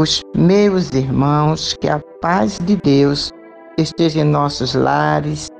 [0.00, 3.30] Amigos, meus irmãos, que a paz de Deus
[3.76, 5.50] esteja em nossos lares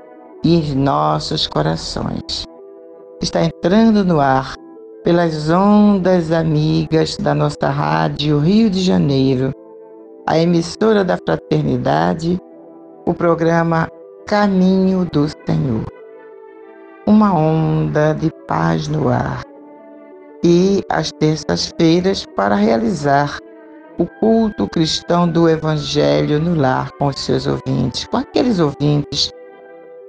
[0.43, 2.45] e em nossos corações.
[3.21, 4.55] Está entrando no ar
[5.03, 9.53] pelas ondas amigas da nossa rádio Rio de Janeiro,
[10.27, 12.39] a emissora da fraternidade,
[13.05, 13.87] o programa
[14.25, 15.85] Caminho do Senhor.
[17.05, 19.43] Uma onda de paz no ar
[20.43, 23.37] e às terças-feiras para realizar
[24.01, 29.31] o culto cristão do Evangelho no lar com os seus ouvintes, com aqueles ouvintes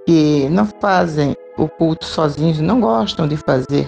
[0.06, 3.86] que não fazem o culto sozinhos, não gostam de fazer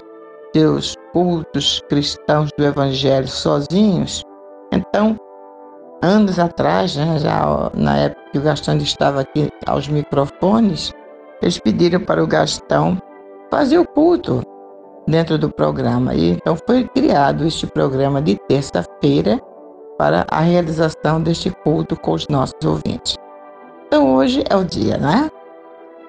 [0.55, 4.23] seus cultos cristãos do Evangelho sozinhos.
[4.71, 5.17] Então,
[6.03, 10.93] anos atrás, né, já na época que o Gastão estava aqui aos microfones,
[11.41, 13.01] eles pediram para o Gastão
[13.49, 14.43] fazer o culto
[15.07, 16.13] dentro do programa.
[16.13, 19.41] E então foi criado este programa de terça-feira
[19.97, 23.15] para a realização deste culto com os nossos ouvintes.
[23.87, 25.29] Então hoje é o dia, né?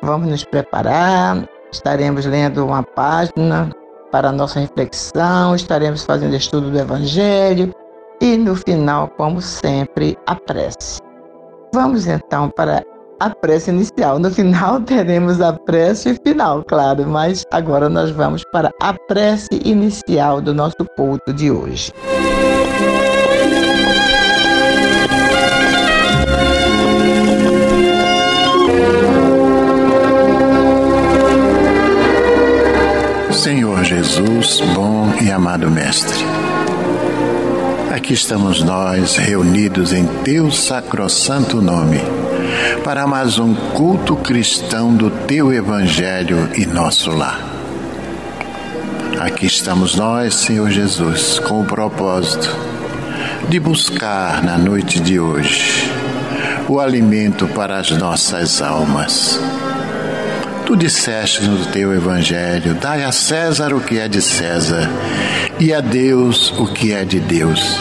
[0.02, 3.70] Vamos nos preparar, estaremos lendo uma página
[4.10, 7.72] para a nossa reflexão, estaremos fazendo estudo do Evangelho
[8.20, 11.00] e no final, como sempre, a prece.
[11.74, 12.82] Vamos então para
[13.20, 14.18] a prece inicial.
[14.18, 20.40] No final teremos a prece final, claro, mas agora nós vamos para a prece inicial
[20.40, 21.92] do nosso culto de hoje.
[33.46, 36.18] Senhor Jesus, bom e amado Mestre.
[37.94, 42.00] Aqui estamos nós reunidos em Teu sacrossanto nome
[42.82, 47.38] para mais um culto cristão do Teu Evangelho e nosso lar.
[49.20, 52.52] Aqui estamos nós, Senhor Jesus, com o propósito
[53.48, 55.88] de buscar na noite de hoje
[56.68, 59.38] o alimento para as nossas almas.
[60.66, 64.90] Tu disseste no teu evangelho: dai a César o que é de César
[65.60, 67.78] e a Deus o que é de Deus.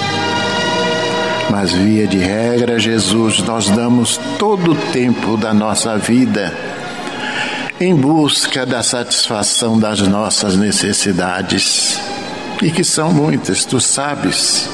[1.50, 6.56] Mas, via de regra, Jesus, nós damos todo o tempo da nossa vida
[7.79, 12.00] em busca da satisfação das nossas necessidades,
[12.62, 14.69] e que são muitas, tu sabes.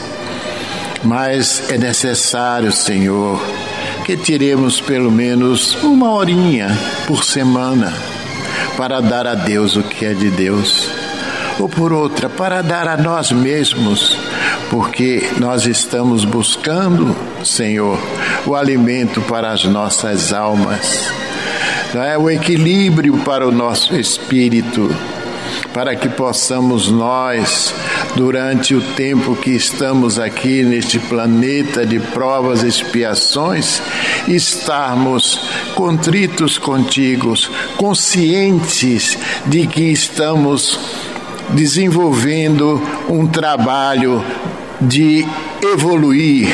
[1.04, 3.42] Mas é necessário, Senhor,
[4.06, 6.70] que tiremos pelo menos uma horinha
[7.08, 7.94] por semana
[8.78, 10.90] para dar a Deus o que é de Deus,
[11.60, 14.18] ou por outra, para dar a nós mesmos
[14.72, 17.14] porque nós estamos buscando,
[17.44, 18.00] Senhor,
[18.46, 21.12] o alimento para as nossas almas,
[21.94, 22.18] não é?
[22.18, 24.90] o equilíbrio para o nosso espírito,
[25.74, 27.74] para que possamos nós,
[28.16, 33.82] durante o tempo que estamos aqui neste planeta de provas e expiações,
[34.28, 37.34] estarmos contritos contigo,
[37.78, 40.80] conscientes de que estamos
[41.50, 44.24] desenvolvendo um trabalho
[44.80, 45.26] de
[45.62, 46.48] evoluir,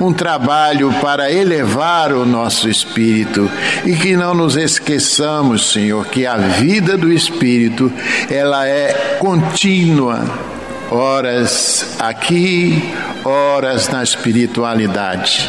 [0.00, 3.50] um trabalho para elevar o nosso espírito
[3.84, 7.92] e que não nos esqueçamos, Senhor, que a vida do espírito
[8.30, 10.24] ela é contínua,
[10.90, 12.92] horas aqui,
[13.24, 15.48] horas na espiritualidade.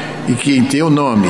[0.27, 1.27] e que em teu nome,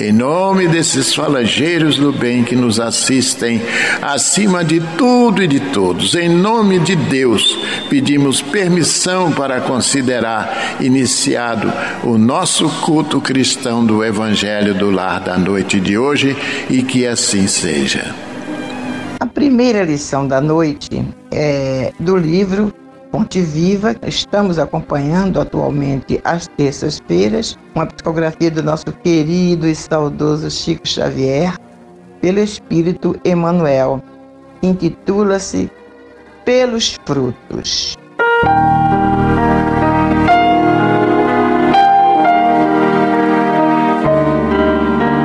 [0.00, 3.60] em nome desses falangeiros do bem que nos assistem,
[4.00, 11.72] acima de tudo e de todos, em nome de Deus, pedimos permissão para considerar iniciado
[12.04, 16.36] o nosso culto cristão do Evangelho do Lar da noite de hoje
[16.68, 18.14] e que assim seja.
[19.18, 22.72] A primeira lição da noite é do livro
[23.10, 23.96] Fonte Viva.
[24.06, 31.56] Estamos acompanhando atualmente às terças-feiras uma psicografia do nosso querido e saudoso Chico Xavier
[32.20, 34.02] pelo Espírito Emmanuel.
[34.62, 35.70] Intitula-se
[36.44, 37.96] Pelos Frutos.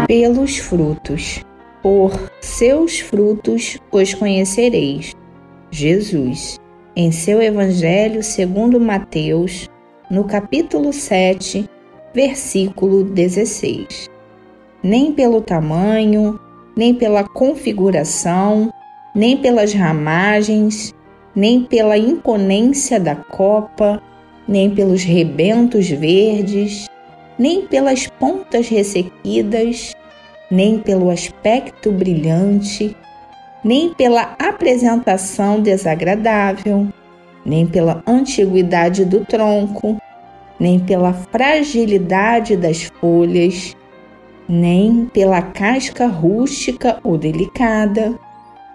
[0.07, 1.41] Pelos frutos.
[1.81, 2.11] Por
[2.41, 5.13] seus frutos os conhecereis.
[5.69, 6.57] Jesus
[6.95, 9.69] em seu Evangelho segundo Mateus,
[10.09, 11.69] no capítulo 7,
[12.13, 14.09] versículo 16.
[14.81, 16.39] Nem pelo tamanho,
[16.75, 18.71] nem pela configuração,
[19.13, 20.95] nem pelas ramagens,
[21.35, 24.01] nem pela imponência da copa,
[24.47, 26.87] nem pelos rebentos verdes,
[27.37, 29.93] nem pelas pontas ressequidas,
[30.49, 32.95] nem pelo aspecto brilhante,
[33.65, 36.87] nem pela apresentação desagradável,
[37.43, 39.97] nem pela antiguidade do tronco,
[40.59, 43.75] nem pela fragilidade das folhas,
[44.47, 48.13] nem pela casca rústica ou delicada,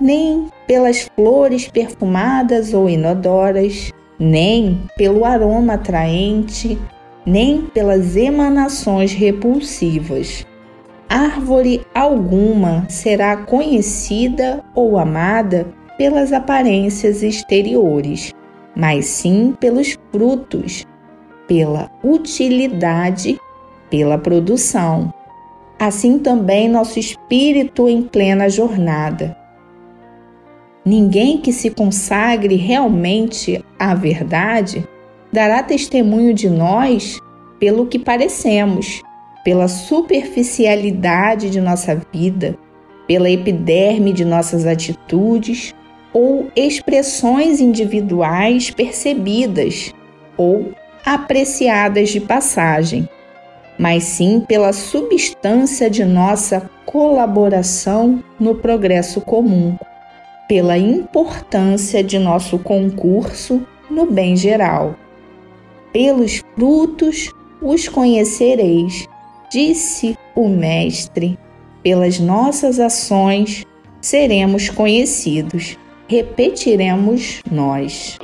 [0.00, 6.76] nem pelas flores perfumadas ou inodoras, nem pelo aroma atraente,
[7.24, 10.49] nem pelas emanações repulsivas
[11.10, 15.66] árvore alguma será conhecida ou amada
[15.98, 18.32] pelas aparências exteriores,
[18.76, 20.86] mas sim pelos frutos,
[21.48, 23.40] pela utilidade,
[23.90, 25.12] pela produção.
[25.80, 29.36] Assim também nosso espírito em plena jornada.
[30.84, 34.86] Ninguém que se consagre realmente à verdade
[35.32, 37.18] dará testemunho de nós
[37.58, 39.02] pelo que parecemos
[39.44, 42.56] pela superficialidade de nossa vida,
[43.06, 45.74] pela epiderme de nossas atitudes
[46.12, 49.94] ou expressões individuais percebidas
[50.36, 50.72] ou
[51.04, 53.08] apreciadas de passagem,
[53.78, 59.76] mas sim pela substância de nossa colaboração no progresso comum,
[60.48, 64.94] pela importância de nosso concurso no bem geral.
[65.92, 67.32] Pelos frutos
[67.62, 69.08] os conhecereis
[69.50, 71.36] Disse o Mestre:
[71.82, 73.64] pelas nossas ações
[74.00, 75.76] seremos conhecidos.
[76.06, 78.16] Repetiremos nós.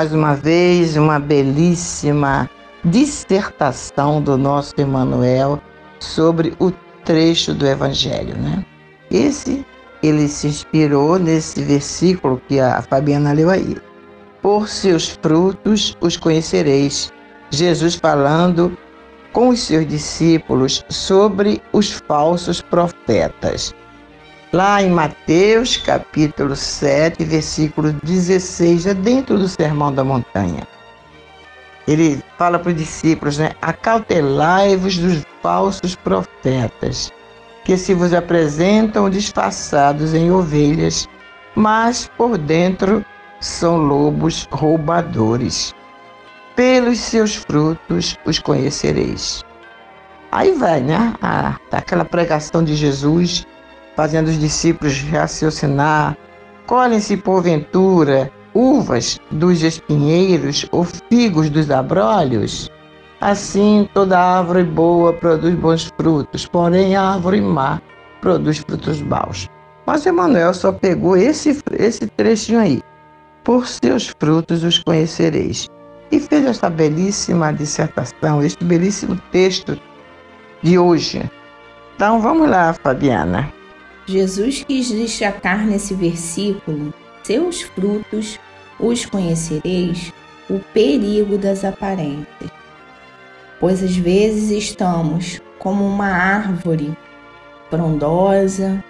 [0.00, 2.48] Mais uma vez uma belíssima
[2.82, 5.60] dissertação do nosso Emanuel
[5.98, 6.70] sobre o
[7.04, 8.64] trecho do Evangelho, né?
[9.10, 9.62] Esse
[10.02, 13.76] ele se inspirou nesse versículo que a Fabiana leu aí.
[14.40, 17.12] Por seus frutos os conhecereis.
[17.50, 18.74] Jesus falando
[19.34, 23.74] com os seus discípulos sobre os falsos profetas.
[24.52, 30.66] Lá em Mateus, capítulo 7, versículo 16, é dentro do Sermão da Montanha.
[31.86, 33.52] Ele fala para os discípulos, né?
[33.62, 37.12] Acautelai-vos dos falsos profetas,
[37.64, 41.08] que se vos apresentam disfarçados em ovelhas,
[41.54, 43.04] mas por dentro
[43.38, 45.72] são lobos roubadores.
[46.56, 49.44] Pelos seus frutos os conhecereis.
[50.32, 51.14] Aí vai, né?
[51.22, 53.46] A, aquela pregação de Jesus
[54.00, 56.16] fazendo os discípulos raciocinar.
[56.66, 62.70] Colhem-se porventura uvas dos espinheiros ou figos dos abrolhos?
[63.20, 67.78] Assim, toda árvore boa produz bons frutos, porém a árvore má
[68.22, 69.50] produz frutos maus.
[69.84, 72.82] Mas Emmanuel só pegou esse, esse trechinho aí.
[73.44, 75.68] Por seus frutos os conhecereis.
[76.10, 79.78] E fez esta belíssima dissertação, este belíssimo texto
[80.62, 81.30] de hoje.
[81.96, 83.59] Então vamos lá, Fabiana.
[84.10, 88.38] Jesus quis destacar nesse versículo: seus frutos
[88.78, 90.12] os conhecereis,
[90.48, 92.50] o perigo das aparências.
[93.60, 96.96] Pois às vezes estamos como uma árvore
[97.68, 98.82] frondosa,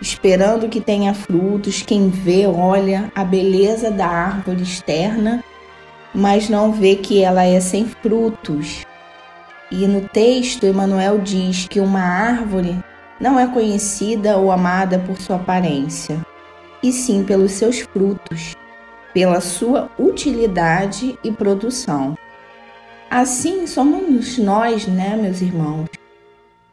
[0.00, 1.82] esperando que tenha frutos.
[1.82, 5.44] Quem vê, olha a beleza da árvore externa,
[6.12, 8.84] mas não vê que ela é sem frutos.
[9.70, 12.82] E no texto, Emmanuel diz que uma árvore
[13.22, 16.20] não é conhecida ou amada por sua aparência,
[16.82, 18.56] e sim pelos seus frutos,
[19.14, 22.18] pela sua utilidade e produção.
[23.08, 25.88] Assim somos nós, né, meus irmãos?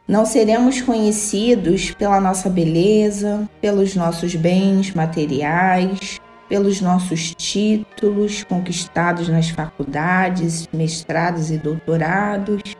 [0.08, 9.50] Não seremos conhecidos pela nossa beleza, pelos nossos bens materiais, pelos nossos títulos conquistados nas
[9.50, 12.74] faculdades, mestrados e doutorados,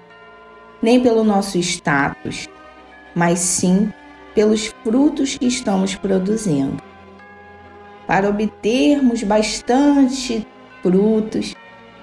[0.83, 2.49] nem pelo nosso status,
[3.15, 3.93] mas sim
[4.35, 6.83] pelos frutos que estamos produzindo.
[8.07, 10.47] Para obtermos bastante
[10.83, 11.55] frutos,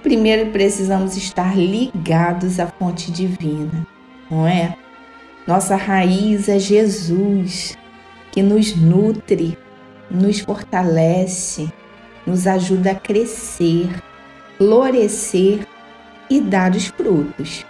[0.03, 3.85] primeiro precisamos estar ligados à fonte divina,
[4.29, 4.75] não é?
[5.45, 7.77] Nossa raiz é Jesus,
[8.31, 9.57] que nos nutre,
[10.11, 11.71] nos fortalece,
[12.25, 13.89] nos ajuda a crescer,
[14.57, 15.65] florescer
[16.29, 17.65] e dar os frutos.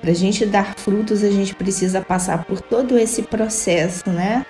[0.00, 4.46] Para a gente dar frutos, a gente precisa passar por todo esse processo, né?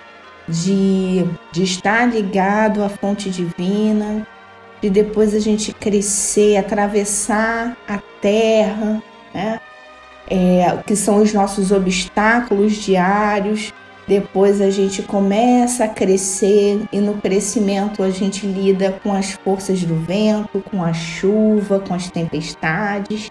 [0.47, 4.25] De, de estar ligado à fonte divina,
[4.81, 9.03] de depois a gente crescer, atravessar a terra,
[9.33, 9.59] né?
[10.29, 13.73] É, que são os nossos obstáculos diários.
[14.07, 19.83] Depois a gente começa a crescer e no crescimento a gente lida com as forças
[19.83, 23.29] do vento, com a chuva, com as tempestades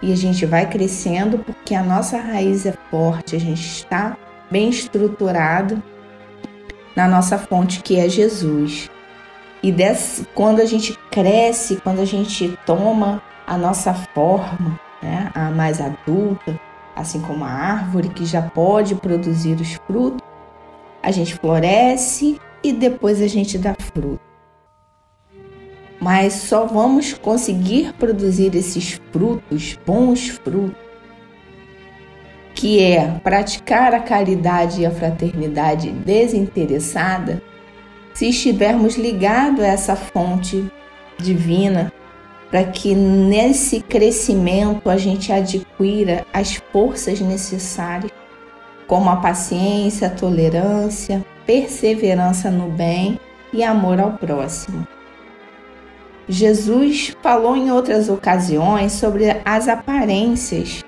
[0.00, 4.16] e a gente vai crescendo porque a nossa raiz é forte, a gente está
[4.50, 5.82] bem estruturado
[6.94, 8.90] na nossa fonte que é Jesus.
[9.62, 15.50] E desse, quando a gente cresce, quando a gente toma a nossa forma, né, a
[15.50, 16.58] mais adulta,
[16.94, 20.26] assim como a árvore que já pode produzir os frutos,
[21.02, 24.27] a gente floresce e depois a gente dá fruto
[26.00, 30.76] mas só vamos conseguir produzir esses frutos, bons frutos,
[32.54, 37.42] que é praticar a caridade e a fraternidade desinteressada,
[38.14, 40.66] se estivermos ligados a essa fonte
[41.18, 41.92] divina,
[42.50, 48.10] para que nesse crescimento a gente adquira as forças necessárias,
[48.86, 53.20] como a paciência, a tolerância, perseverança no bem
[53.52, 54.97] e amor ao próximo.
[56.28, 60.84] Jesus falou em outras ocasiões sobre as aparências.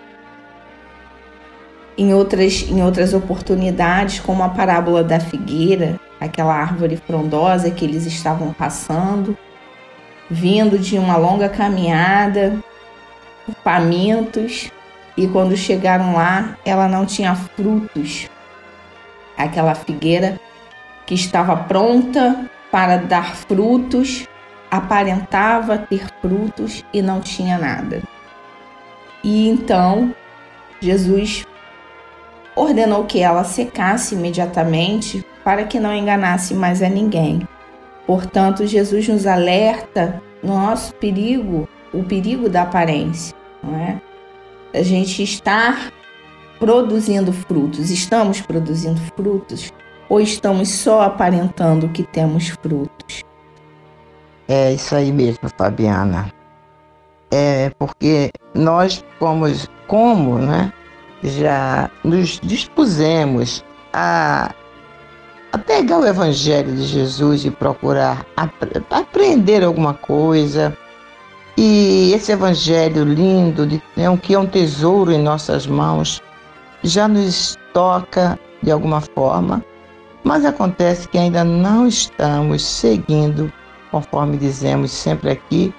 [1.96, 8.04] Em outras, em outras oportunidades, como a parábola da figueira, aquela árvore frondosa que eles
[8.04, 9.36] estavam passando,
[10.30, 12.58] vindo de uma longa caminhada,
[13.64, 14.70] famintos,
[15.16, 18.28] e quando chegaram lá, ela não tinha frutos.
[19.36, 20.38] Aquela figueira
[21.06, 24.28] que estava pronta para dar frutos,
[24.70, 28.02] aparentava ter frutos e não tinha nada.
[29.22, 30.14] E então
[30.80, 31.46] Jesus
[32.54, 37.46] ordenou que ela secasse imediatamente para que não enganasse mais a ninguém.
[38.06, 44.00] Portanto, Jesus nos alerta no nosso perigo, o perigo da aparência, não é?
[44.74, 45.92] A gente estar
[46.58, 49.72] produzindo frutos, estamos produzindo frutos,
[50.08, 53.24] ou estamos só aparentando que temos frutos?
[54.52, 56.32] É isso aí mesmo, Fabiana.
[57.30, 59.46] É porque nós, como,
[59.86, 60.72] como né,
[61.22, 64.52] já nos dispusemos a,
[65.52, 68.50] a pegar o Evangelho de Jesus e procurar ap
[68.90, 70.76] aprender alguma coisa.
[71.56, 76.20] E esse Evangelho lindo, de, é um, que é um tesouro em nossas mãos,
[76.82, 79.64] já nos toca de alguma forma,
[80.24, 83.52] mas acontece que ainda não estamos seguindo,
[83.90, 85.74] conforme dizemos sempre aqui,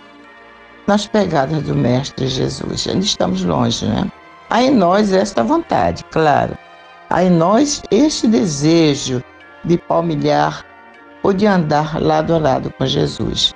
[0.88, 2.88] nas pegadas do Mestre Jesus.
[2.88, 4.12] Ainda estamos longe, né?
[4.50, 6.58] Há em nós esta vontade, claro.
[7.10, 9.24] Há em nós este desejo
[9.63, 10.65] de palmilhar
[11.24, 13.53] ou de andar lado a lado com Jesus.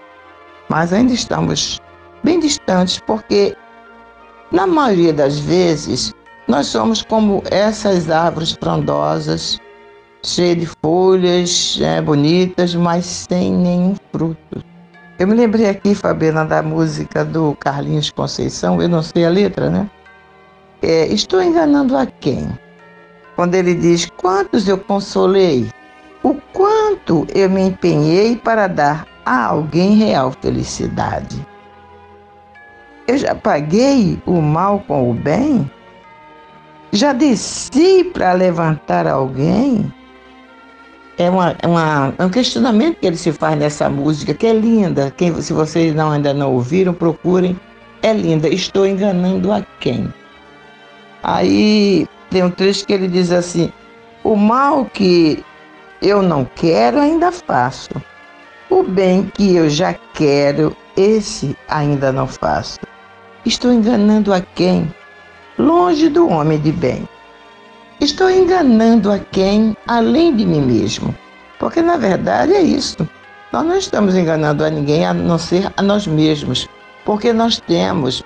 [0.70, 1.82] Mas ainda estamos
[2.24, 3.56] bem distantes porque,
[4.52, 6.14] na maioria das vezes,
[6.48, 9.60] nós somos como essas árvores frondosas,
[10.26, 14.64] cheias de folhas é, bonitas, mas sem nenhum fruto.
[15.18, 19.70] Eu me lembrei aqui, Fabiana, da música do Carlinhos Conceição, eu não sei a letra,
[19.70, 19.90] né?
[20.82, 22.48] É, estou enganando a quem?
[23.36, 25.70] Quando ele diz: Quantos eu consolei?
[26.22, 31.46] O quanto eu me empenhei para dar a alguém real felicidade?
[33.08, 35.70] Eu já paguei o mal com o bem?
[36.92, 39.94] Já desci para levantar alguém?
[41.18, 45.14] É, uma, uma, é um questionamento que ele se faz nessa música, que é linda.
[45.16, 47.60] Quem, se vocês não, ainda não ouviram, procurem.
[48.02, 48.48] É linda.
[48.50, 50.14] Estou enganando a quem?
[51.24, 53.72] Aí tem um trecho que ele diz assim:
[54.24, 55.44] O mal que
[56.02, 57.90] eu não quero, ainda faço.
[58.70, 62.80] O bem que eu já quero, esse ainda não faço.
[63.46, 64.92] Estou enganando a quem?
[65.58, 67.08] longe do homem de bem.
[68.02, 71.16] Estou enganando a quem além de mim mesmo,
[71.60, 72.98] porque na verdade é isso.
[73.54, 76.68] Nós não estamos enganando a ninguém a não ser a nós mesmos,
[77.06, 78.24] porque nós temos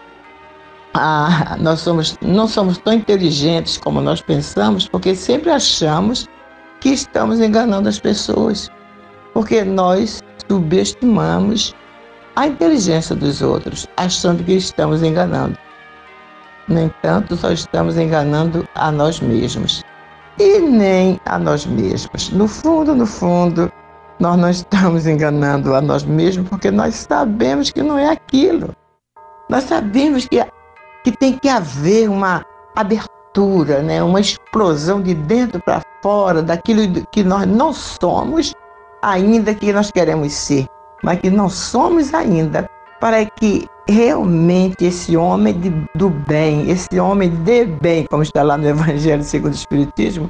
[1.59, 6.27] nós somos, não somos tão inteligentes como nós pensamos, porque sempre achamos
[6.79, 8.69] que estamos enganando as pessoas,
[9.33, 11.75] porque nós subestimamos
[12.35, 15.57] a inteligência dos outros, achando que estamos enganando.
[16.69, 19.83] No entanto, só estamos enganando a nós mesmos.
[20.37, 22.29] E nem a nós mesmos.
[22.29, 23.71] No fundo, no fundo,
[24.19, 28.69] nós não estamos enganando a nós mesmos porque nós sabemos que não é aquilo.
[29.49, 30.45] Nós sabemos que,
[31.03, 34.03] que tem que haver uma abertura, né?
[34.03, 38.53] uma explosão de dentro para fora daquilo que nós não somos,
[39.01, 40.67] ainda que nós queremos ser,
[41.03, 47.29] mas que não somos ainda, para que realmente esse homem de, do bem, esse homem
[47.29, 50.29] de bem, como está lá no Evangelho segundo o Espiritismo,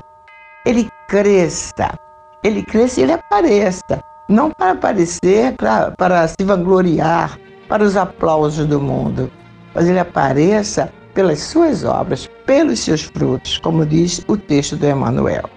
[0.66, 1.98] ele cresça,
[2.44, 4.04] ele cresça e ele apareça.
[4.28, 9.32] Não para aparecer, para, para se vangloriar, para os aplausos do mundo,
[9.74, 15.50] mas ele apareça pelas suas obras, pelos seus frutos, como diz o texto do Emmanuel.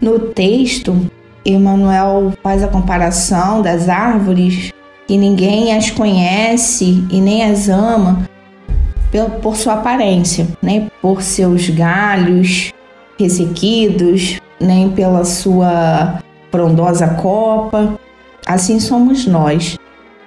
[0.00, 1.08] No texto,
[1.44, 4.72] Emmanuel faz a comparação das árvores
[5.12, 8.26] que ninguém as conhece e nem as ama
[9.42, 12.72] por sua aparência, nem por seus galhos
[13.20, 16.18] ressequidos, nem pela sua
[16.50, 18.00] frondosa copa.
[18.46, 19.76] Assim somos nós.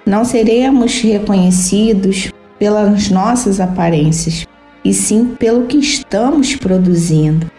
[0.06, 4.46] Não seremos reconhecidos pelas nossas aparências,
[4.84, 7.50] e sim pelo que estamos produzindo.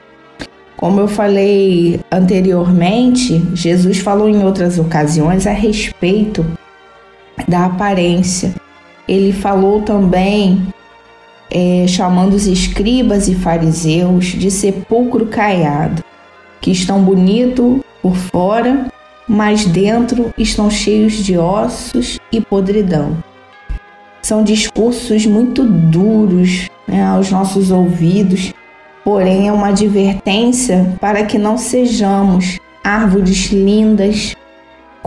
[0.78, 6.46] Como eu falei anteriormente, Jesus falou em outras ocasiões a respeito
[7.48, 8.54] da aparência.
[9.08, 10.68] Ele falou também,
[11.50, 16.04] é, chamando os escribas e fariseus de sepulcro caiado,
[16.62, 18.88] que estão bonitos por fora,
[19.28, 23.18] mas dentro estão cheios de ossos e podridão.
[24.22, 28.54] São discursos muito duros né, aos nossos ouvidos,
[29.04, 34.36] porém é uma advertência para que não sejamos árvores lindas,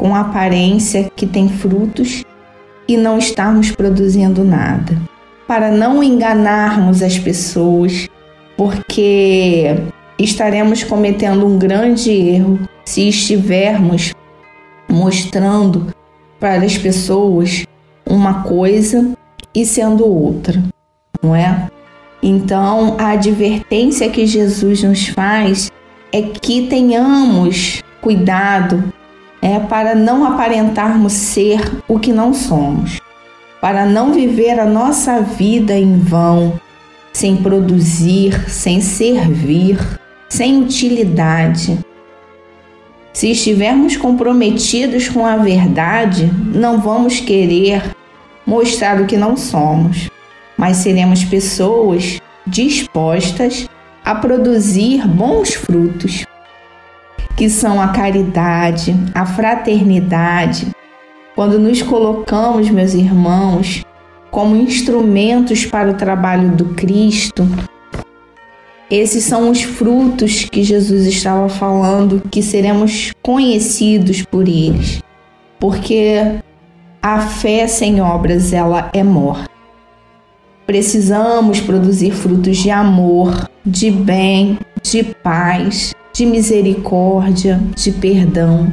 [0.00, 2.24] com aparência que tem frutos
[2.88, 4.96] e não estarmos produzindo nada.
[5.46, 8.08] Para não enganarmos as pessoas,
[8.56, 9.76] porque
[10.18, 14.14] estaremos cometendo um grande erro se estivermos
[14.88, 15.88] mostrando
[16.40, 17.66] para as pessoas
[18.08, 19.12] uma coisa
[19.54, 20.64] e sendo outra,
[21.22, 21.68] não é?
[22.22, 25.70] Então, a advertência que Jesus nos faz
[26.10, 28.90] é que tenhamos cuidado
[29.42, 33.00] é para não aparentarmos ser o que não somos,
[33.61, 36.61] para não viver a nossa vida em vão,
[37.12, 39.79] sem produzir, sem servir,
[40.29, 41.79] sem utilidade.
[43.12, 47.83] Se estivermos comprometidos com a verdade, não vamos querer
[48.46, 50.09] mostrar o que não somos,
[50.57, 53.68] mas seremos pessoas dispostas
[54.05, 56.24] a produzir bons frutos,
[57.40, 60.68] que são a caridade, a fraternidade.
[61.35, 63.83] Quando nos colocamos, meus irmãos,
[64.31, 67.48] como instrumentos para o trabalho do Cristo,
[68.90, 75.03] esses são os frutos que Jesus estava falando, que seremos conhecidos por eles.
[75.59, 76.42] Porque
[77.00, 79.48] a fé sem obras, ela é morta.
[80.66, 88.70] Precisamos produzir frutos de amor, de bem, de paz, de misericórdia, de perdão.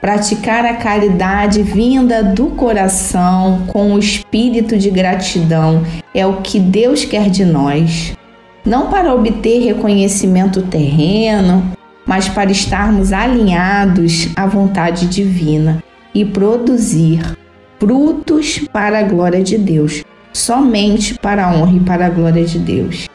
[0.00, 5.82] Praticar a caridade vinda do coração com o espírito de gratidão
[6.14, 8.14] é o que Deus quer de nós
[8.64, 11.72] não para obter reconhecimento terreno,
[12.06, 15.82] mas para estarmos alinhados à vontade divina
[16.14, 17.36] e produzir
[17.78, 22.58] frutos para a glória de Deus, somente para a honra e para a glória de
[22.58, 23.08] Deus.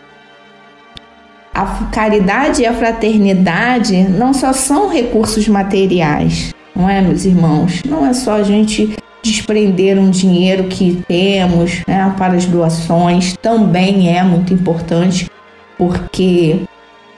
[1.58, 7.82] A caridade e a fraternidade não só são recursos materiais, não é, meus irmãos?
[7.84, 14.16] Não é só a gente desprender um dinheiro que temos né, para as doações, também
[14.16, 15.32] é muito importante,
[15.80, 16.60] porque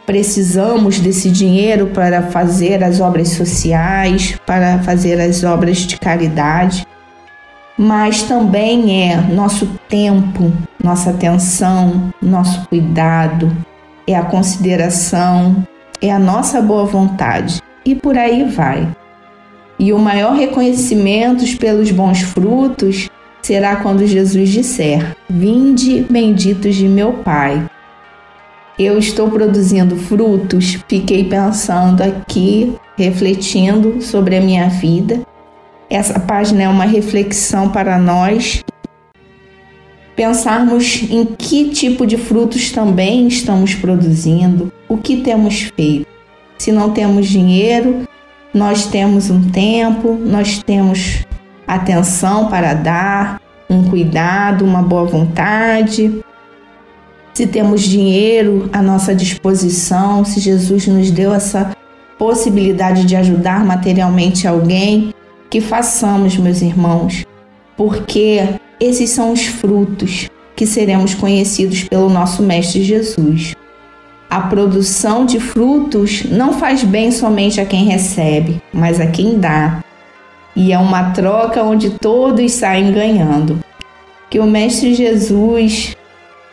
[0.05, 6.87] precisamos desse dinheiro para fazer as obras sociais, para fazer as obras de caridade,
[7.77, 10.49] mas também é nosso tempo,
[10.81, 13.51] nossa atenção, nosso cuidado,
[14.09, 15.65] é a consideração,
[16.01, 18.87] é a nossa boa vontade e por aí vai.
[19.77, 23.09] E o maior reconhecimento pelos bons frutos
[23.41, 27.65] será quando Jesus disser: Vinde, benditos de meu Pai
[28.79, 35.21] eu estou produzindo frutos, fiquei pensando aqui, refletindo sobre a minha vida.
[35.89, 38.63] Essa página é uma reflexão para nós
[40.19, 46.05] pensarmos em que tipo de frutos também estamos produzindo, o que temos feito.
[46.57, 48.05] Se não temos dinheiro,
[48.53, 51.23] nós temos um tempo, nós temos
[51.65, 56.21] atenção para dar, um cuidado, uma boa vontade
[57.33, 61.73] se temos dinheiro à nossa disposição, se Jesus nos deu essa
[62.17, 65.13] possibilidade de ajudar materialmente alguém,
[65.49, 67.25] que façamos, meus irmãos,
[67.77, 73.55] porque esses são os frutos que seremos conhecidos pelo nosso Mestre Jesus.
[74.29, 79.83] A produção de frutos não faz bem somente a quem recebe, mas a quem dá.
[80.55, 83.59] E é uma troca onde todos saem ganhando.
[84.29, 85.95] Que o Mestre Jesus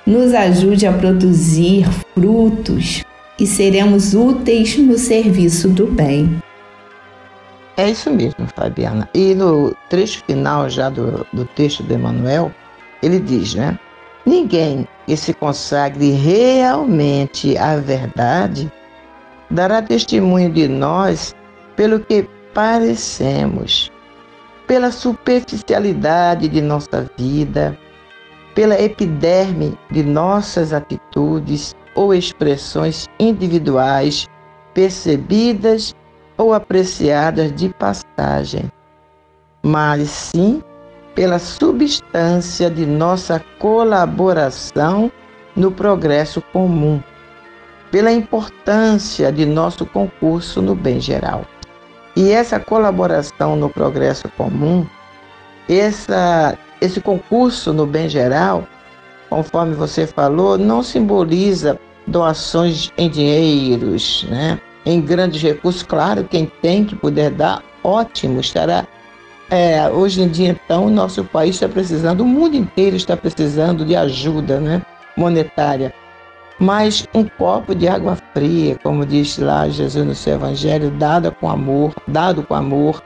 [0.06, 3.04] nos ajude a produzir frutos
[3.38, 6.40] e seremos úteis no serviço do bem.
[7.76, 9.08] É isso mesmo, Fabiana.
[9.14, 12.50] E no trecho final já do, do texto de Emmanuel,
[13.02, 13.78] ele diz, né?
[14.24, 18.72] Ninguém que se consagre realmente à verdade
[19.50, 21.34] dará testemunho de nós
[21.76, 23.92] pelo que parecemos,
[24.66, 27.78] pela superficialidade de nossa vida,
[28.54, 34.26] pela epiderme de nossas atitudes ou expressões individuais
[34.72, 35.94] percebidas
[36.36, 38.70] ou apreciadas de passagem,
[39.62, 40.62] mas sim
[41.14, 45.10] pela substância de nossa colaboração
[45.56, 47.02] no progresso comum,
[47.90, 51.44] pela importância de nosso concurso no bem geral.
[52.14, 54.86] E essa colaboração no progresso comum,
[55.68, 58.66] essa esse concurso no bem geral,
[59.30, 64.60] conforme você falou, não simboliza doações em dinheiros, né?
[64.86, 65.82] Em grandes recursos.
[65.82, 68.86] Claro, quem tem que puder dar, ótimo, estará.
[69.50, 73.84] É, hoje em dia, então, o nosso país está precisando, o mundo inteiro está precisando
[73.84, 74.82] de ajuda né?
[75.16, 75.92] monetária.
[76.58, 81.50] Mas um copo de água fria, como diz lá Jesus no seu Evangelho, dado com
[81.50, 83.02] amor, dado com amor,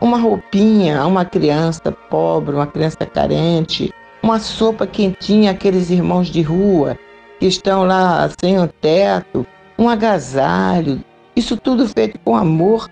[0.00, 3.92] uma roupinha a uma criança pobre, uma criança carente,
[4.22, 6.96] uma sopa quentinha àqueles irmãos de rua
[7.40, 9.46] que estão lá sem o teto,
[9.78, 11.02] um agasalho,
[11.36, 12.90] isso tudo feito com amor,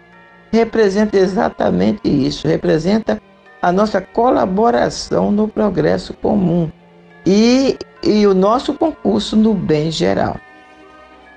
[0.53, 3.21] representa exatamente isso, representa
[3.61, 6.71] a nossa colaboração no progresso comum
[7.27, 10.37] e, e o nosso concurso no bem geral.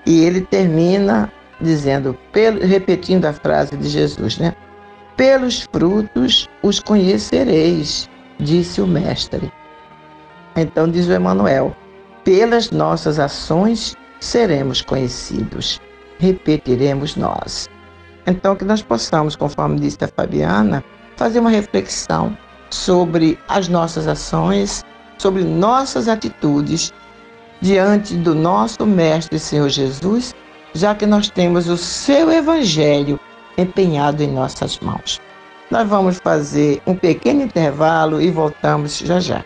[0.06, 2.16] E ele termina dizendo,
[2.62, 4.56] repetindo a frase de Jesus, né?
[5.18, 8.10] Pelos frutos os conhecereis,
[8.40, 9.52] disse o Mestre.
[10.56, 11.76] Então diz o Emanuel:
[12.24, 15.80] pelas nossas ações seremos conhecidos,
[16.20, 17.70] repetiremos nós.
[18.28, 20.84] Então, que nós possamos, conforme disse a Fabiana,
[21.16, 22.38] fazer uma reflexão
[22.70, 24.84] sobre as nossas ações,
[25.18, 26.94] sobre nossas atitudes
[27.62, 30.34] diante do nosso Mestre Senhor Jesus,
[30.74, 33.20] já que nós temos o seu Evangelho
[33.58, 35.20] empenhado em nossas mãos.
[35.70, 39.44] Nós vamos fazer um pequeno intervalo e voltamos já já.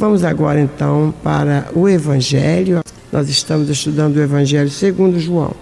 [0.00, 2.82] Vamos agora então para o Evangelho.
[3.12, 5.54] Nós estamos estudando o Evangelho segundo João.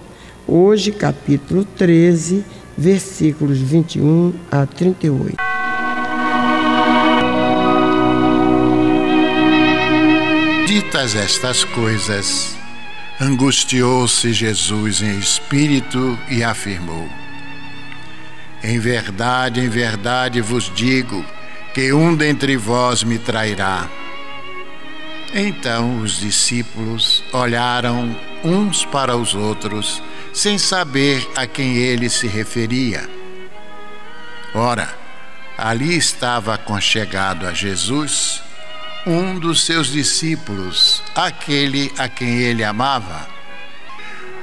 [0.46, 2.44] Hoje, capítulo 13,
[2.77, 5.37] versículos 21 a 38.
[10.68, 12.57] Ditas estas coisas,
[13.20, 17.09] angustiou-se Jesus em espírito e afirmou:
[18.62, 21.24] Em verdade, em verdade vos digo
[21.74, 23.90] que um dentre vós me trairá.
[25.32, 33.08] Então os discípulos olharam uns para os outros, sem saber a quem ele se referia.
[34.54, 34.94] Ora,
[35.56, 38.42] ali estava aconchegado a Jesus
[39.06, 43.28] um dos seus discípulos, aquele a quem ele amava.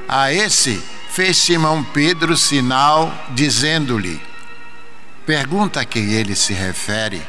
[0.07, 4.21] A esse fez Simão Pedro sinal, dizendo-lhe:
[5.25, 7.21] Pergunta a quem ele se refere.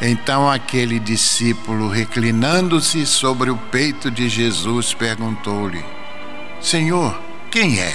[0.00, 5.84] Então aquele discípulo, reclinando-se sobre o peito de Jesus, perguntou-lhe:
[6.60, 7.94] Senhor, quem é?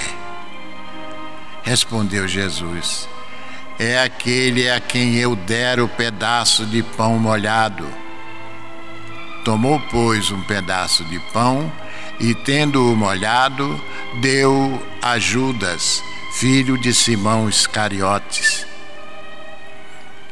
[1.62, 3.08] Respondeu Jesus:
[3.78, 7.86] É aquele a quem eu der o pedaço de pão molhado.
[9.42, 11.72] Tomou, pois, um pedaço de pão
[12.20, 13.82] e, tendo-o molhado,
[14.20, 16.02] deu a Judas,
[16.34, 18.73] filho de Simão Iscariotes.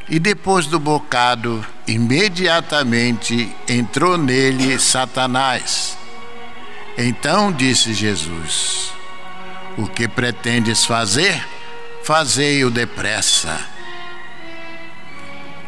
[0.09, 5.97] E depois do bocado, imediatamente entrou nele Satanás.
[6.99, 8.93] Então disse Jesus:
[9.79, 11.43] O que pretendes fazer?
[12.05, 13.59] Fazei-o depressa.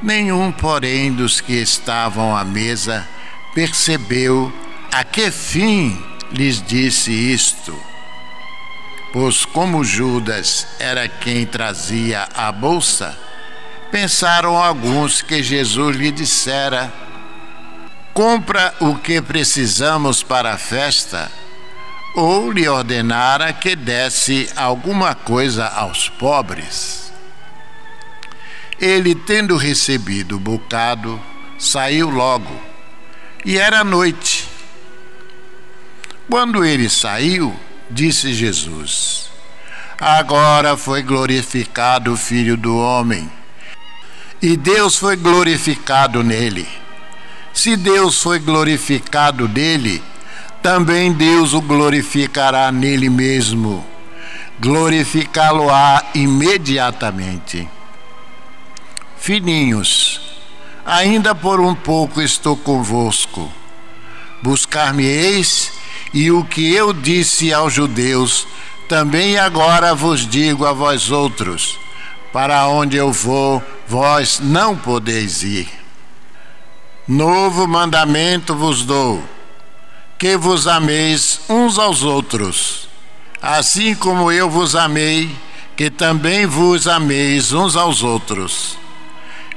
[0.02, 3.08] Nenhum, porém, dos que estavam à mesa
[3.54, 4.52] percebeu
[4.92, 5.98] a que fim
[6.30, 7.74] lhes disse isto.
[9.12, 13.16] Pois, como Judas era quem trazia a bolsa,
[13.94, 16.92] pensaram alguns que Jesus lhe dissera:
[18.12, 21.30] Compra o que precisamos para a festa,
[22.16, 27.12] ou lhe ordenara que desse alguma coisa aos pobres.
[28.80, 31.22] Ele, tendo recebido o bocado,
[31.56, 32.60] saiu logo
[33.44, 34.48] e era noite.
[36.28, 37.54] Quando ele saiu,
[37.88, 39.30] disse Jesus:
[40.00, 43.30] Agora foi glorificado o Filho do Homem,
[44.40, 46.68] e Deus foi glorificado nele.
[47.52, 50.02] Se Deus foi glorificado nele,
[50.62, 53.84] também Deus o glorificará nele mesmo.
[54.60, 57.68] Glorificá-lo-á imediatamente.
[59.18, 60.20] Filhinhos,
[60.84, 63.50] ainda por um pouco estou convosco.
[64.42, 65.72] Buscar-me-eis,
[66.12, 68.46] e o que eu disse aos judeus,
[68.88, 71.78] também agora vos digo a vós outros:
[72.34, 75.68] para onde eu vou, vós não podeis ir.
[77.06, 79.22] Novo mandamento vos dou:
[80.18, 82.88] que vos ameis uns aos outros,
[83.40, 85.30] assim como eu vos amei,
[85.76, 88.76] que também vos ameis uns aos outros.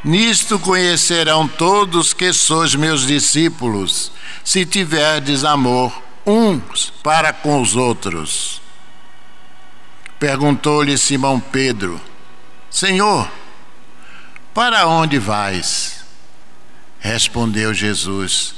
[0.04, 4.12] Nisto conhecerão todos que sois meus discípulos,
[4.44, 8.62] se tiverdes amor uns para com os outros.
[10.20, 12.00] Perguntou-lhe Simão Pedro:
[12.70, 13.30] Senhor,
[14.54, 16.04] para onde vais?
[17.00, 18.56] Respondeu Jesus: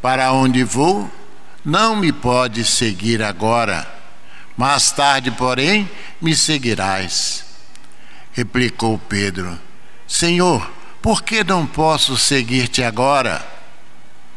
[0.00, 1.10] Para onde vou,
[1.64, 3.86] não me podes seguir agora.
[4.56, 7.44] Mais tarde, porém, me seguirás.
[8.32, 9.58] Replicou Pedro:
[10.06, 10.70] Senhor,
[11.02, 13.44] por que não posso seguir-te agora?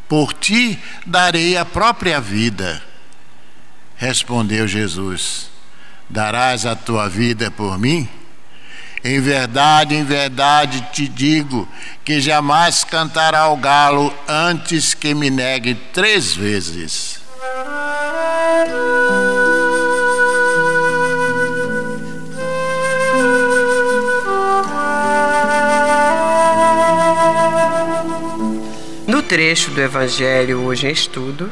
[0.08, 2.82] Por ti darei a própria vida.
[3.96, 5.50] Respondeu Jesus:
[6.10, 8.10] Darás a tua vida por mim?
[9.04, 11.68] Em verdade, em verdade te digo
[12.06, 17.20] que jamais cantará o galo antes que me negue três vezes.
[29.06, 31.52] No trecho do Evangelho hoje em estudo,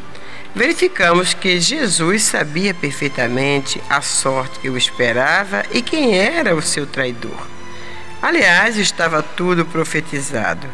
[0.56, 6.86] verificamos que Jesus sabia perfeitamente a sorte que o esperava e quem era o seu
[6.86, 7.48] traidor.
[8.22, 10.68] Aliás, estava tudo profetizado,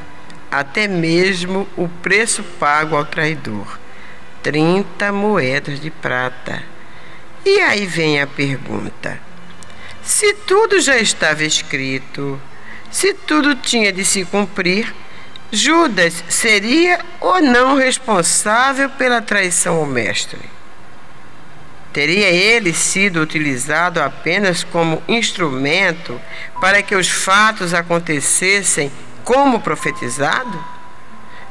[0.52, 3.80] até mesmo o preço pago ao traidor:
[4.44, 6.62] 30 moedas de prata.
[7.46, 9.20] E aí vem a pergunta:
[10.04, 12.42] se tudo já estava escrito,
[12.92, 14.94] se tudo tinha de se cumprir,
[15.52, 20.40] Judas seria ou não responsável pela traição ao Mestre?
[21.94, 26.20] Teria ele sido utilizado apenas como instrumento
[26.60, 28.92] para que os fatos acontecessem
[29.24, 30.77] como profetizado?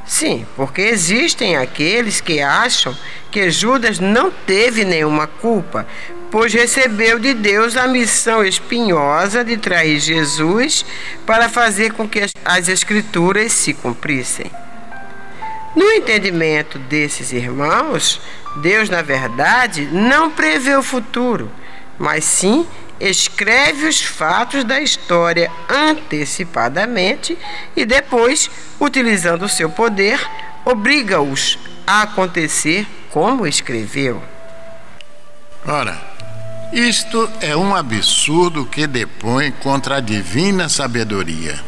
[0.06, 2.96] Sim, porque existem aqueles que acham
[3.30, 5.86] que Judas não teve nenhuma culpa,
[6.30, 10.86] pois recebeu de Deus a missão espinhosa de trair Jesus
[11.26, 14.50] para fazer com que as Escrituras se cumprissem.
[15.74, 18.20] No entendimento desses irmãos,
[18.62, 21.50] Deus, na verdade, não prevê o futuro,
[21.98, 22.66] mas sim
[23.00, 27.36] escreve os fatos da história antecipadamente
[27.76, 30.20] e depois, utilizando o seu poder,
[30.64, 34.22] obriga-os a acontecer como escreveu.
[35.66, 36.00] Ora,
[36.72, 41.62] isto é um absurdo que depõe contra a divina sabedoria.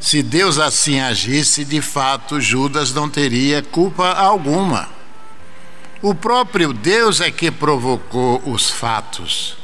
[0.00, 4.88] Se Deus assim agisse, de fato, Judas não teria culpa alguma.
[6.02, 9.56] O próprio Deus é que provocou os fatos.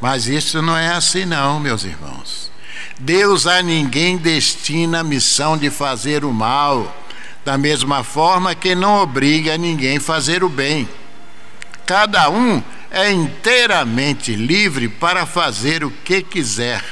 [0.00, 2.50] Mas isso não é assim, não, meus irmãos.
[2.98, 6.94] Deus a ninguém destina a missão de fazer o mal,
[7.44, 10.88] da mesma forma que não obriga ninguém a fazer o bem.
[11.84, 16.82] Cada um é inteiramente livre para fazer o que quiser,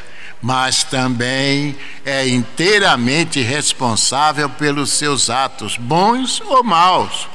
[0.41, 7.29] mas também é inteiramente responsável pelos seus atos, bons ou maus.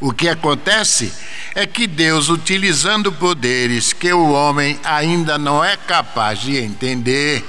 [0.00, 1.12] O que acontece
[1.56, 7.42] é que Deus, utilizando poderes que o homem ainda não é capaz de entender,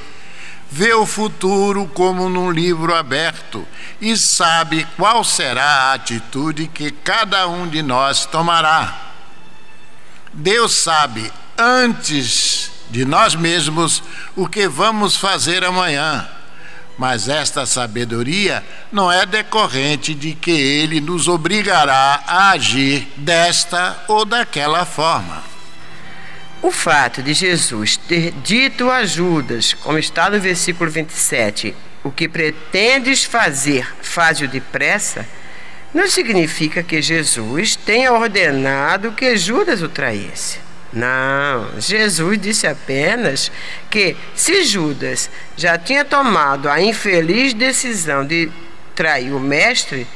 [0.71, 3.67] vê o futuro como num livro aberto
[3.99, 8.97] e sabe qual será a atitude que cada um de nós tomará.
[10.31, 14.01] Deus sabe antes de nós mesmos
[14.37, 16.25] o que vamos fazer amanhã
[16.97, 24.25] mas esta sabedoria não é decorrente de que ele nos obrigará a agir desta ou
[24.25, 25.43] daquela forma.
[26.62, 32.27] O fato de Jesus ter dito a Judas, como está no versículo 27, o que
[32.27, 35.25] pretendes fazer, faz-o depressa,
[35.93, 40.66] não significa que Jesus tenha ordenado que Judas o traísse.
[40.97, 43.51] Não, Jesus disse apenas
[43.89, 48.49] que se Judas já tinha tomado a infeliz decisão de
[48.95, 50.07] trair o Mestre,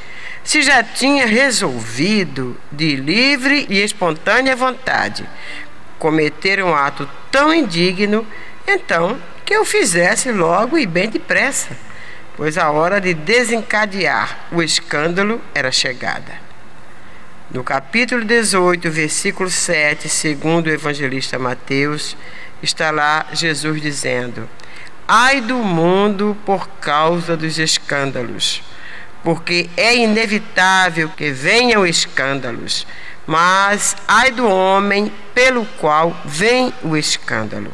[0.42, 5.24] se já tinha resolvido de livre e espontânea vontade
[6.00, 8.26] cometer um ato tão indigno,
[8.66, 11.76] então que eu fizesse logo e bem depressa,
[12.36, 16.41] pois a hora de desencadear o escândalo era chegada.
[17.52, 22.16] No capítulo 18, versículo 7, segundo o evangelista Mateus,
[22.62, 24.48] está lá Jesus dizendo:
[25.06, 28.62] Ai do mundo por causa dos escândalos,
[29.22, 32.86] porque é inevitável que venham escândalos,
[33.26, 37.70] mas ai do homem pelo qual vem o escândalo.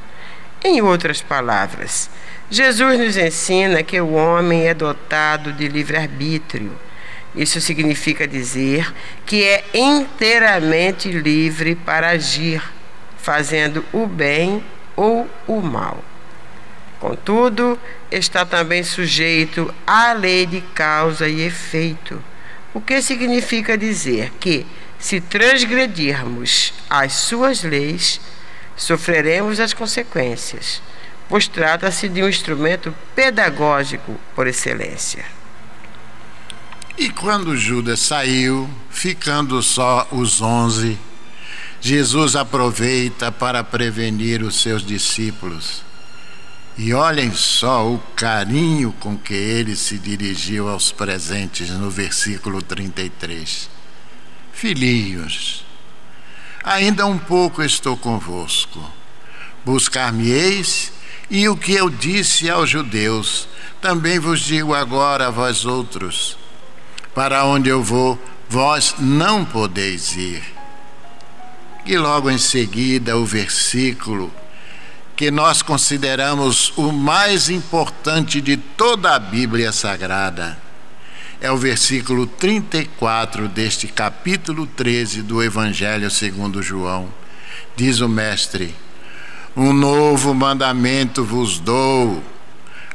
[0.64, 2.10] Em outras palavras,
[2.50, 6.87] Jesus nos ensina que o homem é dotado de livre-arbítrio
[7.38, 8.92] isso significa dizer
[9.24, 12.60] que é inteiramente livre para agir,
[13.16, 14.62] fazendo o bem
[14.96, 16.02] ou o mal.
[16.98, 17.78] Contudo,
[18.10, 22.20] está também sujeito à lei de causa e efeito,
[22.74, 24.66] o que significa dizer que,
[24.98, 28.20] se transgredirmos as suas leis,
[28.74, 30.82] sofreremos as consequências,
[31.28, 35.37] pois trata-se de um instrumento pedagógico por excelência.
[36.98, 40.98] E quando Judas saiu, ficando só os onze,
[41.80, 45.84] Jesus aproveita para prevenir os seus discípulos.
[46.76, 53.70] E olhem só o carinho com que ele se dirigiu aos presentes no versículo 33.
[54.52, 55.64] Filhinhos,
[56.64, 58.84] ainda um pouco estou convosco.
[59.64, 60.92] Buscar-me-eis,
[61.30, 63.46] e o que eu disse aos judeus,
[63.80, 66.36] também vos digo agora a vós outros
[67.18, 68.16] para onde eu vou,
[68.48, 70.40] vós não podeis ir.
[71.84, 74.32] E logo em seguida o versículo
[75.16, 80.56] que nós consideramos o mais importante de toda a Bíblia Sagrada.
[81.40, 87.12] É o versículo 34 deste capítulo 13 do Evangelho segundo João.
[87.74, 88.72] Diz o Mestre:
[89.56, 92.22] Um novo mandamento vos dou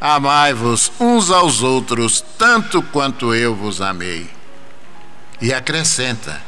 [0.06, 4.30] Amai-vos uns aos outros, tanto quanto eu vos amei.
[5.42, 6.42] E acrescenta: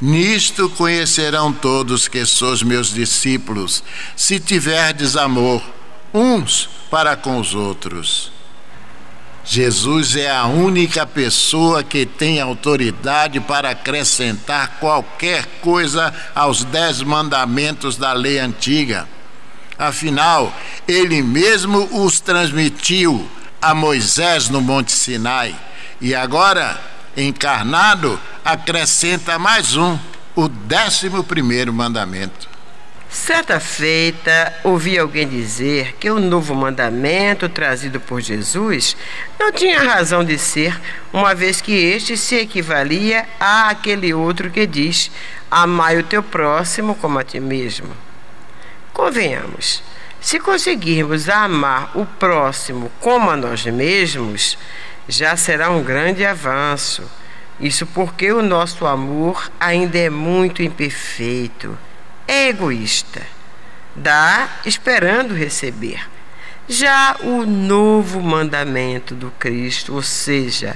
[0.00, 3.84] Nisto conhecerão todos que sois meus discípulos,
[4.16, 5.62] se tiverdes amor
[6.14, 8.32] uns para com os outros.
[9.44, 17.98] Jesus é a única pessoa que tem autoridade para acrescentar qualquer coisa aos dez mandamentos
[17.98, 19.06] da lei antiga.
[19.78, 20.54] Afinal,
[20.88, 23.28] ele mesmo os transmitiu
[23.60, 25.54] a Moisés no Monte Sinai
[26.00, 26.80] e agora,
[27.16, 29.98] encarnado, acrescenta mais um,
[30.34, 32.56] o décimo primeiro mandamento.
[33.08, 38.96] Certa feita, ouvi alguém dizer que o novo mandamento trazido por Jesus
[39.38, 40.78] não tinha razão de ser,
[41.12, 45.10] uma vez que este se equivalia a aquele outro que diz:
[45.50, 47.88] Amai o teu próximo como a ti mesmo.
[48.96, 49.82] Convenhamos,
[50.22, 54.56] se conseguirmos amar o próximo como a nós mesmos,
[55.06, 57.02] já será um grande avanço.
[57.60, 61.76] Isso porque o nosso amor ainda é muito imperfeito
[62.26, 63.20] é egoísta,
[63.94, 66.08] dá esperando receber.
[66.66, 70.74] Já o novo mandamento do Cristo, ou seja,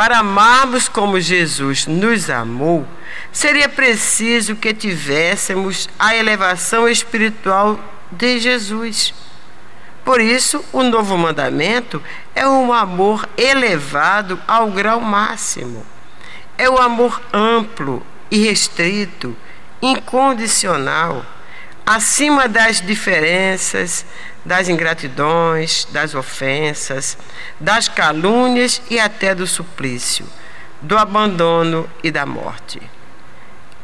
[0.00, 2.88] para amarmos como Jesus nos amou,
[3.30, 7.78] seria preciso que tivéssemos a elevação espiritual
[8.10, 9.12] de Jesus.
[10.02, 12.02] Por isso, o novo mandamento
[12.34, 15.84] é um amor elevado ao grau máximo.
[16.56, 19.36] É o amor amplo e restrito
[19.82, 21.26] incondicional,
[21.84, 24.04] acima das diferenças,
[24.44, 27.16] das ingratidões, das ofensas,
[27.58, 30.26] das calúnias e até do suplício,
[30.80, 32.80] do abandono e da morte.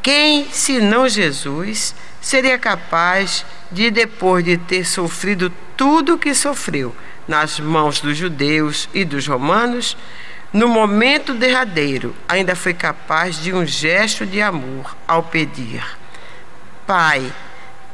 [0.02, 6.94] Quem, se não Jesus, seria capaz de, depois de ter sofrido tudo o que sofreu
[7.26, 9.96] nas mãos dos judeus e dos romanos,
[10.52, 15.84] no momento derradeiro, ainda foi capaz de um gesto de amor ao pedir:
[16.86, 17.32] Pai,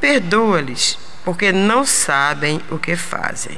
[0.03, 3.57] perdoa-lhes, porque não sabem o que fazem.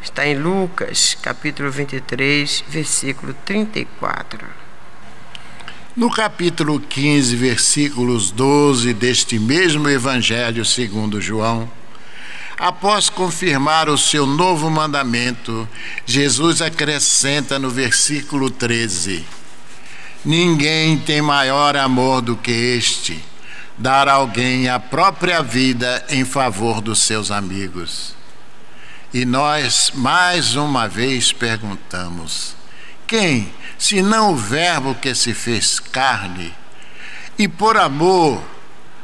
[0.00, 4.46] Está em Lucas, capítulo 23, versículo 34.
[5.96, 11.68] No capítulo 15, versículos 12 deste mesmo Evangelho segundo João,
[12.60, 15.66] Após confirmar o seu novo mandamento,
[16.04, 19.24] Jesus acrescenta no versículo 13:
[20.22, 23.18] Ninguém tem maior amor do que este,
[23.80, 28.14] dar alguém a própria vida em favor dos seus amigos.
[29.12, 32.54] E nós, mais uma vez, perguntamos:
[33.06, 36.54] quem, se não o Verbo que se fez carne,
[37.38, 38.42] e por amor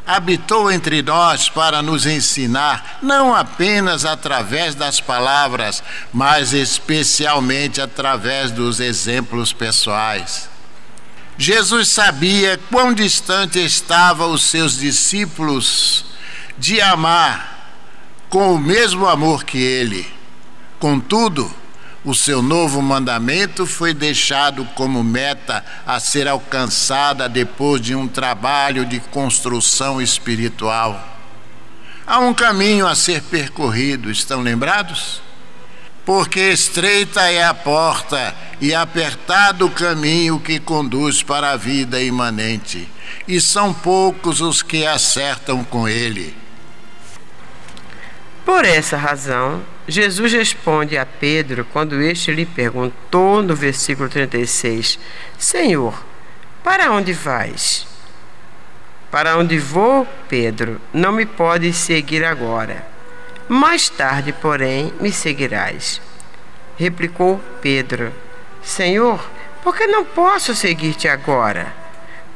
[0.07, 8.79] habitou entre nós para nos ensinar, não apenas através das palavras, mas especialmente através dos
[8.79, 10.51] exemplos pessoais.
[11.39, 16.07] Jesus sabia quão distante estavam os seus discípulos
[16.57, 17.75] de amar
[18.31, 20.11] com o mesmo amor que ele.
[20.79, 21.53] Contudo,
[22.05, 28.87] o seu novo mandamento foi deixado como meta a ser alcançada depois de um trabalho
[28.87, 31.15] de construção espiritual.
[32.07, 35.21] Há um caminho a ser percorrido, estão lembrados?
[36.07, 42.89] Porque estreita é a porta e apertado o caminho que conduz para a vida imanente,
[43.27, 46.37] e são poucos os que acertam com ele.
[48.45, 55.01] Por essa razão, Jesus responde a Pedro quando este lhe perguntou no versículo 36:
[55.37, 56.07] Senhor,
[56.63, 57.85] para onde vais?
[59.11, 62.96] Para onde vou, Pedro, não me podes seguir agora.
[63.49, 66.01] Mais tarde, porém, me seguirás.
[66.77, 68.13] Replicou Pedro:
[68.63, 69.25] Senhor,
[69.63, 71.73] por que não posso seguir-te agora?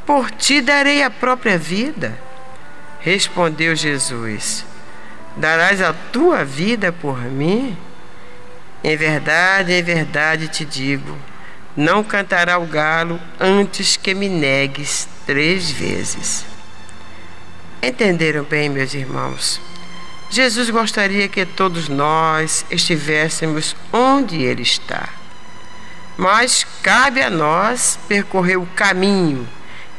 [0.07, 2.17] Por ti darei a própria vida.
[3.01, 4.65] Respondeu Jesus:
[5.37, 7.77] darás a tua vida por mim?
[8.83, 11.17] Em verdade, em verdade te digo:
[11.77, 16.45] não cantará o galo antes que me negues três vezes.
[17.83, 19.61] Entenderam bem, meus irmãos?
[20.31, 25.09] Jesus gostaria que todos nós estivéssemos onde Ele está.
[26.17, 29.49] Mas cabe a nós percorrer o caminho,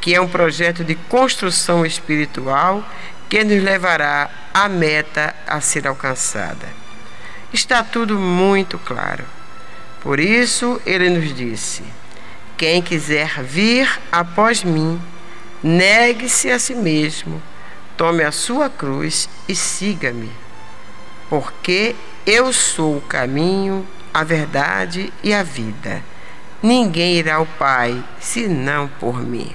[0.00, 2.82] que é um projeto de construção espiritual
[3.28, 6.66] que nos levará à meta a ser alcançada.
[7.52, 9.24] Está tudo muito claro.
[10.00, 11.82] Por isso ele nos disse:
[12.56, 15.00] Quem quiser vir após mim,
[15.62, 17.42] negue-se a si mesmo,
[18.02, 20.28] tome a sua cruz e siga-me.
[21.30, 21.94] Porque
[22.26, 26.02] eu sou o caminho, a verdade e a vida.
[26.60, 29.54] Ninguém irá ao Pai senão por mim.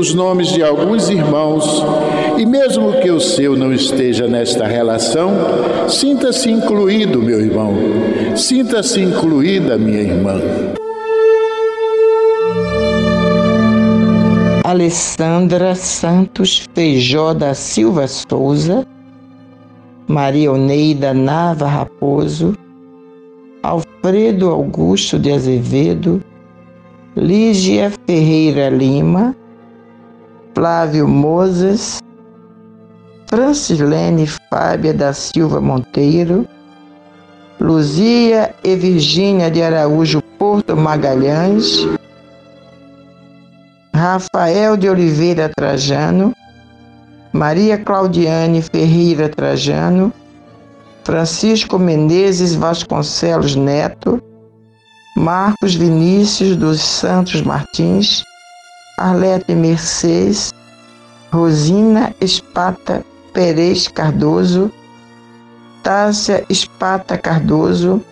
[0.00, 1.84] os nomes de alguns irmãos
[2.38, 5.30] e, mesmo que o seu não esteja nesta relação,
[5.88, 7.74] sinta-se incluído, meu irmão,
[8.34, 10.40] sinta-se incluída, minha irmã.
[14.64, 18.86] Alessandra Santos Feijó da Silva Souza,
[20.08, 22.56] Maria Oneida Nava Raposo,
[23.62, 26.22] Alfredo Augusto de Azevedo,
[27.14, 29.36] Lígia Ferreira Lima,
[30.54, 32.00] Flávio Moses,
[33.26, 36.46] Francilene Fábia da Silva Monteiro,
[37.60, 41.86] Luzia e Virgínia de Araújo Porto Magalhães,
[43.94, 46.34] Rafael de Oliveira Trajano,
[47.32, 50.12] Maria Claudiane Ferreira Trajano,
[51.04, 54.20] Francisco Menezes Vasconcelos Neto,
[55.16, 58.24] Marcos Vinícius dos Santos Martins,
[59.00, 60.52] Arlete Mercedes,
[61.32, 64.70] Rosina Espata Perez Cardoso,
[65.82, 68.02] Tássia Espata Cardoso,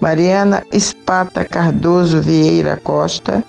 [0.00, 3.44] Mariana Espata Cardoso Vieira Costa,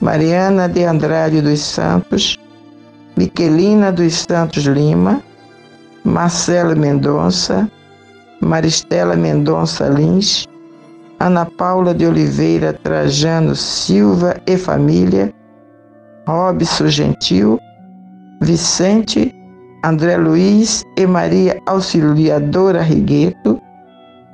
[0.00, 2.36] Mariana de Andrade dos Santos,
[3.16, 5.22] Miquelina dos Santos Lima,
[6.02, 7.70] Marcela Mendonça,
[8.40, 10.48] Maristela Mendonça Lins,
[11.20, 15.32] Ana Paula de Oliveira Trajano Silva e família,
[16.26, 17.58] Robson Gentil,
[18.40, 19.34] Vicente,
[19.84, 23.60] André Luiz e Maria Auxiliadora Rigueto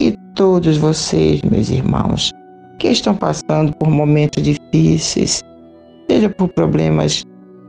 [0.00, 2.32] e todos vocês, meus irmãos,
[2.78, 5.42] que estão passando por momentos difíceis,
[6.10, 7.24] seja por problemas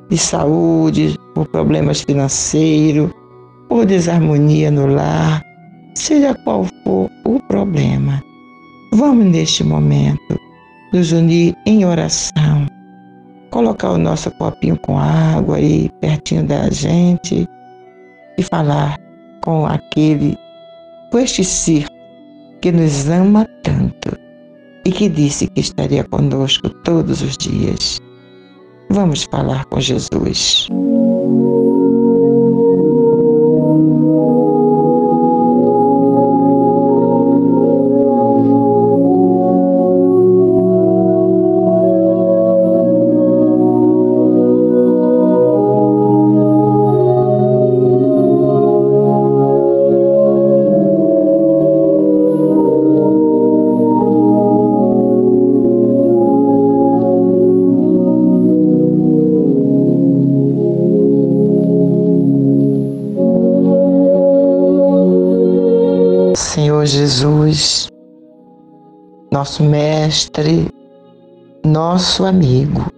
[0.10, 3.12] de saúde, por problemas financeiros,
[3.70, 5.42] por desarmonia no lar,
[5.96, 8.22] seja qual for o problema.
[8.94, 10.38] Vamos neste momento
[10.92, 12.66] nos unir em oração,
[13.50, 17.48] colocar o nosso copinho com água aí pertinho da gente
[18.38, 18.98] e falar
[19.44, 20.38] com aquele,
[21.12, 21.86] com este ser
[22.62, 24.18] que nos ama tanto
[24.86, 28.00] e que disse que estaria conosco todos os dias.
[28.90, 30.68] Vamos falar com Jesus.
[69.40, 70.68] Nosso Mestre,
[71.66, 72.92] nosso amigo,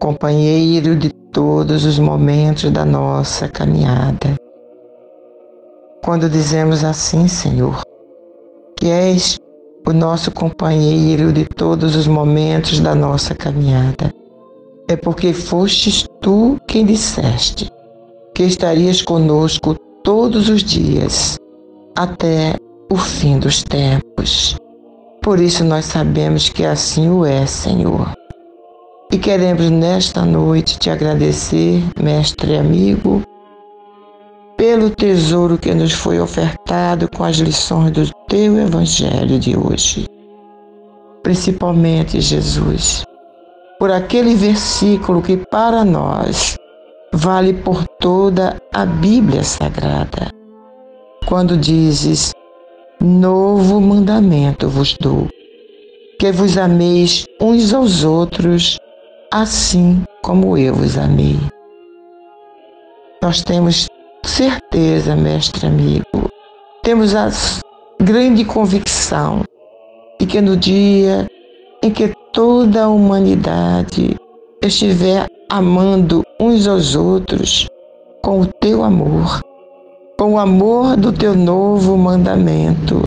[0.00, 4.34] companheiro de todos os momentos da nossa caminhada.
[6.04, 7.80] Quando dizemos assim, Senhor,
[8.76, 9.38] que és
[9.86, 14.12] o nosso companheiro de todos os momentos da nossa caminhada.
[14.88, 17.70] É porque fostes tu quem disseste
[18.34, 21.38] que estarias conosco todos os dias,
[21.96, 22.56] até
[22.90, 24.60] o fim dos tempos.
[25.22, 28.12] Por isso nós sabemos que assim o é, Senhor.
[29.12, 33.22] E queremos nesta noite te agradecer, mestre e amigo,
[34.56, 40.06] pelo tesouro que nos foi ofertado com as lições do teu evangelho de hoje.
[41.22, 43.04] Principalmente, Jesus,
[43.78, 46.56] por aquele versículo que para nós
[47.12, 50.30] vale por toda a Bíblia Sagrada.
[51.26, 52.32] Quando dizes:
[53.04, 55.26] Novo mandamento vos dou,
[56.20, 58.78] que vos ameis uns aos outros,
[59.32, 61.36] assim como eu vos amei.
[63.20, 63.88] Nós temos
[64.24, 66.30] certeza, mestre amigo,
[66.84, 67.28] temos a
[68.00, 69.42] grande convicção
[70.20, 71.26] de que no dia
[71.82, 74.14] em que toda a humanidade
[74.62, 77.66] estiver amando uns aos outros
[78.22, 79.40] com o teu amor,
[80.22, 83.02] com o amor do teu novo mandamento,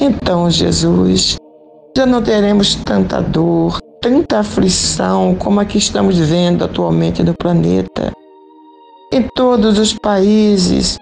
[0.00, 1.36] então, Jesus,
[1.94, 8.10] já não teremos tanta dor, tanta aflição como a que estamos vendo atualmente no planeta
[9.12, 10.98] em todos os países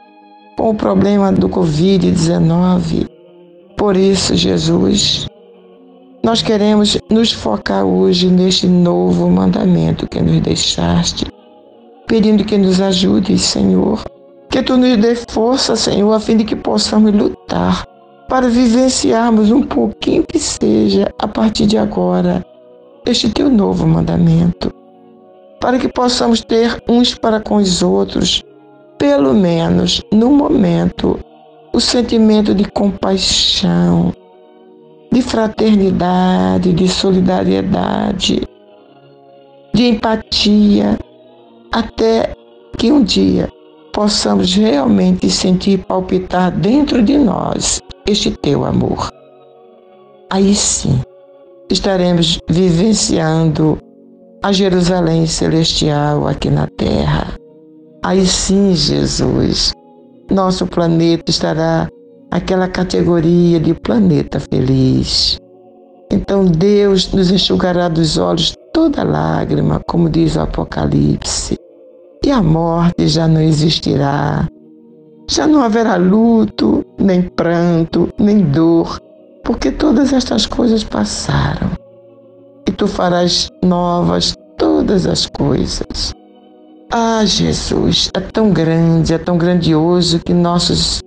[0.58, 3.06] com o problema do Covid-19.
[3.76, 5.28] Por isso, Jesus,
[6.20, 11.26] nós queremos nos focar hoje neste novo mandamento que nos deixaste,
[12.08, 14.02] pedindo que nos ajude, Senhor,
[14.54, 17.84] que tu nos dê força, Senhor, a fim de que possamos lutar
[18.28, 22.46] para vivenciarmos um pouquinho que seja a partir de agora
[23.04, 24.72] este teu novo mandamento.
[25.60, 28.44] Para que possamos ter uns para com os outros,
[28.96, 31.18] pelo menos no momento,
[31.72, 34.14] o sentimento de compaixão,
[35.10, 38.40] de fraternidade, de solidariedade,
[39.74, 40.96] de empatia,
[41.72, 42.32] até
[42.78, 43.50] que um dia
[43.94, 49.08] possamos realmente sentir palpitar dentro de nós este teu amor.
[50.30, 51.00] Aí sim
[51.70, 53.78] estaremos vivenciando
[54.42, 57.34] a Jerusalém celestial aqui na terra.
[58.04, 59.72] Aí sim, Jesus,
[60.30, 61.88] nosso planeta estará
[62.30, 65.38] aquela categoria de planeta feliz.
[66.12, 71.56] Então Deus nos enxugará dos olhos toda lágrima, como diz o Apocalipse,
[72.24, 74.48] e a morte já não existirá.
[75.30, 78.98] Já não haverá luto, nem pranto, nem dor,
[79.44, 81.70] porque todas estas coisas passaram
[82.66, 86.14] e tu farás novas todas as coisas.
[86.92, 91.00] Ah, Jesus, é tão grande, é tão grandioso que nossos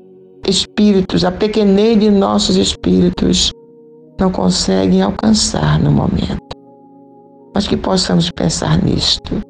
[0.48, 3.52] espíritos, a pequenez de nossos espíritos,
[4.20, 6.38] não conseguem alcançar no momento.
[7.56, 9.42] Mas que possamos pensar nisto.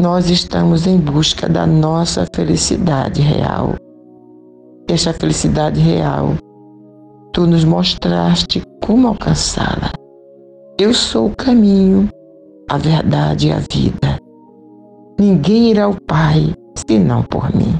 [0.00, 3.74] Nós estamos em busca da nossa felicidade real.
[4.88, 6.34] Esta felicidade real,
[7.32, 9.92] tu nos mostraste como alcançá-la.
[10.78, 12.08] Eu sou o caminho,
[12.68, 14.18] a verdade e a vida.
[15.18, 16.52] Ninguém irá ao Pai
[16.88, 17.78] senão por mim.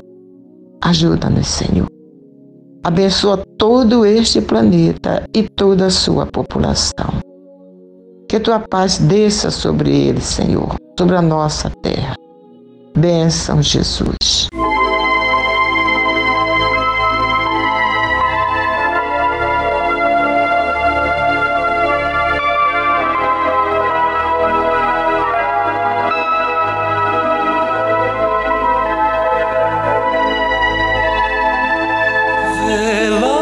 [0.83, 1.89] Ajuda-nos, Senhor.
[2.85, 7.34] Abençoa todo este planeta e toda a sua população.
[8.35, 12.17] Que tua paz desça sobre ele, Senhor, sobre a nossa terra.
[12.99, 14.49] Bênção, Jesus.
[33.17, 33.34] Oh.